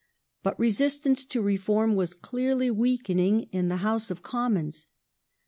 [0.41, 4.23] But resistance to reform m the House of was clearly weakening in the House of
[4.23, 4.87] Commons.